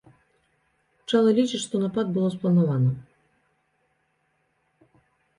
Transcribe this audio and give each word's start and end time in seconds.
Чалы 1.09 1.33
лічыць, 1.39 1.59
што 1.65 1.81
напад 1.83 2.07
было 2.15 2.31
спланавана. 2.35 2.91